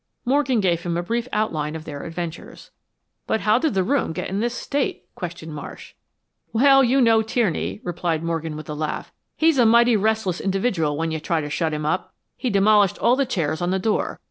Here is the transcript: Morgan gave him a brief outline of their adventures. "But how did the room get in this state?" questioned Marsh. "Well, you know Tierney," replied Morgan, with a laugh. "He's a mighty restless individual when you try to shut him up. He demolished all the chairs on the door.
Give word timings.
Morgan 0.25 0.61
gave 0.61 0.81
him 0.81 0.97
a 0.97 1.03
brief 1.03 1.27
outline 1.31 1.75
of 1.75 1.85
their 1.85 2.01
adventures. 2.05 2.71
"But 3.27 3.41
how 3.41 3.59
did 3.59 3.75
the 3.75 3.83
room 3.83 4.13
get 4.13 4.29
in 4.31 4.39
this 4.39 4.55
state?" 4.55 5.05
questioned 5.13 5.53
Marsh. 5.53 5.93
"Well, 6.51 6.83
you 6.83 6.99
know 7.01 7.21
Tierney," 7.21 7.81
replied 7.83 8.23
Morgan, 8.23 8.55
with 8.57 8.67
a 8.67 8.73
laugh. 8.73 9.13
"He's 9.37 9.59
a 9.59 9.65
mighty 9.67 9.95
restless 9.95 10.41
individual 10.41 10.97
when 10.97 11.11
you 11.11 11.19
try 11.19 11.39
to 11.39 11.51
shut 11.51 11.71
him 11.71 11.85
up. 11.85 12.15
He 12.35 12.49
demolished 12.49 12.97
all 12.97 13.15
the 13.15 13.27
chairs 13.27 13.61
on 13.61 13.69
the 13.69 13.77
door. 13.77 14.19